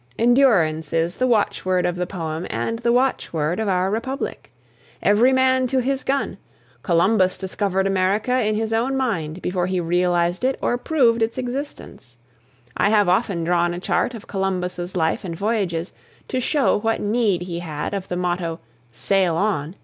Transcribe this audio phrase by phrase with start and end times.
[0.17, 4.51] Endurance is the watchword of the poem and the watchword of our republic.
[5.03, 6.39] Every man to his gun!
[6.81, 12.17] Columbus discovered America in his own mind before he realised it or proved its existence.
[12.75, 15.93] I have often drawn a chart of Columbus's life and voyages
[16.29, 18.59] to show what need he had of the motto
[18.91, 19.75] "Sail On!"